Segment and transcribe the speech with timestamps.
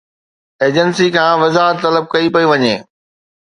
[0.63, 2.75] Agency کان وضاحت طلب ڪئي پئي وڃي.